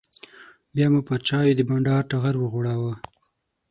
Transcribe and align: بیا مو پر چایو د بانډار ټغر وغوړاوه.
بیا 0.73 0.87
مو 0.91 0.99
پر 1.07 1.19
چایو 1.27 1.57
د 1.57 1.61
بانډار 1.69 2.03
ټغر 2.11 2.35
وغوړاوه. 2.39 2.93